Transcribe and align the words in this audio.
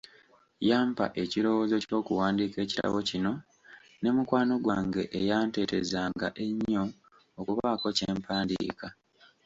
Yampa 0.69 1.05
ekirowoozo 1.23 1.75
ky'okuwandiika 1.87 2.57
ekitabo 2.65 2.97
kino, 3.09 3.33
ne 4.01 4.09
mukwano 4.15 4.53
gwange 4.63 5.01
eyanteetezanga 5.19 6.27
ennyo 6.45 6.83
okubaako 7.39 7.87
kye 7.97 8.09
mpandiika. 8.17 8.87